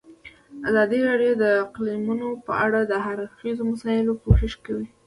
ازادي 0.69 0.99
راډیو 1.09 1.33
د 1.43 1.43
اقلیتونه 1.63 2.27
په 2.45 2.53
اړه 2.65 2.79
د 2.83 2.93
هر 3.05 3.17
اړخیزو 3.25 3.63
مسایلو 3.71 4.19
پوښښ 4.23 4.53
کړی. 4.65 4.85